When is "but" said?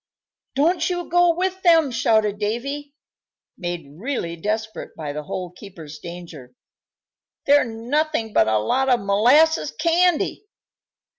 8.33-8.47